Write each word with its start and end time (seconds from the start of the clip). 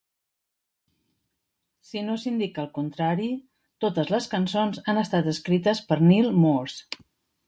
Si 1.89 2.01
no 2.07 2.15
s'indica 2.23 2.63
el 2.63 2.71
contrari, 2.77 3.27
totes 3.85 4.09
les 4.13 4.29
cançons 4.31 4.81
han 4.95 5.01
estat 5.03 5.29
escrites 5.35 5.83
per 5.93 5.99
Neal 6.07 6.31
Morse. 6.47 7.03